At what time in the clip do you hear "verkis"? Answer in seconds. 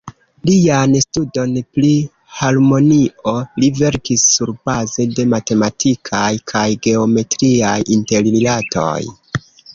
3.81-4.25